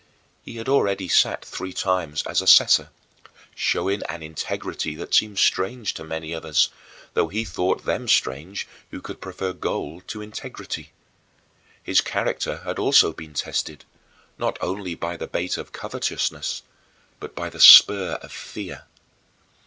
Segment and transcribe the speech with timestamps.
[0.41, 2.89] He had already sat three times as assessor,
[3.53, 6.69] showing an integrity that seemed strange to many others,
[7.13, 10.91] though he thought them strange who could prefer gold to integrity.
[11.83, 13.85] His character had also been tested,
[14.39, 16.63] not only by the bait of covetousness,
[17.19, 18.85] but by the spur of fear.